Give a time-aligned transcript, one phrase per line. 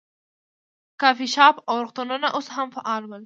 [1.01, 3.19] کافې شاپ او روغتونونه اوس هم فعال ول.